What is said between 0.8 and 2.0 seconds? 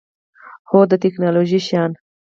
د تکنالوژۍ شیان